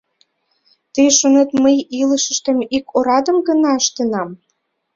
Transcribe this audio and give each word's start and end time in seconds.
Тый 0.93 1.07
шонет, 1.17 1.49
мый 1.63 1.77
илышыштем 2.01 2.59
ик 2.77 2.85
орадым 2.97 3.37
гына 3.47 3.71
ыштенам? 3.81 4.29